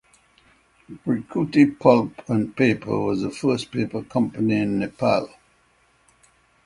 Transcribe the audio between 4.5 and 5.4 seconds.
in Nepal.